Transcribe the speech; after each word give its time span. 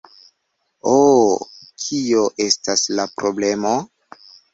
Oh, 0.91 1.33
kio 1.83 2.23
estas 2.45 2.87
la 3.01 3.05
problemo? 3.21 3.75